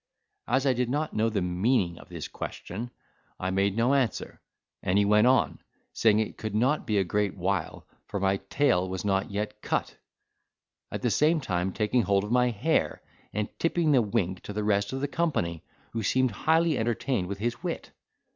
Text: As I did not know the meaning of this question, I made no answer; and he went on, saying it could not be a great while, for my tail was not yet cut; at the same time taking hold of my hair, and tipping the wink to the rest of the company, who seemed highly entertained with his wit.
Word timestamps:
As 0.47 0.65
I 0.65 0.73
did 0.73 0.89
not 0.89 1.13
know 1.13 1.29
the 1.29 1.43
meaning 1.43 1.99
of 1.99 2.09
this 2.09 2.27
question, 2.27 2.89
I 3.39 3.51
made 3.51 3.77
no 3.77 3.93
answer; 3.93 4.41
and 4.81 4.97
he 4.97 5.05
went 5.05 5.27
on, 5.27 5.59
saying 5.93 6.17
it 6.17 6.39
could 6.39 6.55
not 6.55 6.87
be 6.87 6.97
a 6.97 7.03
great 7.03 7.37
while, 7.37 7.85
for 8.07 8.19
my 8.19 8.37
tail 8.49 8.89
was 8.89 9.05
not 9.05 9.29
yet 9.29 9.61
cut; 9.61 9.97
at 10.91 11.03
the 11.03 11.11
same 11.11 11.39
time 11.39 11.71
taking 11.71 12.01
hold 12.01 12.23
of 12.23 12.31
my 12.31 12.49
hair, 12.49 13.03
and 13.31 13.47
tipping 13.59 13.91
the 13.91 14.01
wink 14.01 14.41
to 14.41 14.53
the 14.53 14.63
rest 14.63 14.91
of 14.91 15.01
the 15.01 15.07
company, 15.07 15.63
who 15.93 16.01
seemed 16.01 16.31
highly 16.31 16.79
entertained 16.79 17.27
with 17.27 17.37
his 17.37 17.61
wit. 17.61 17.91